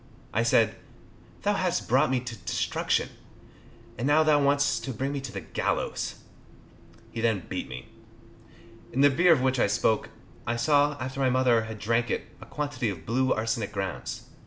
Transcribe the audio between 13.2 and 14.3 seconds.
arsenic grounds.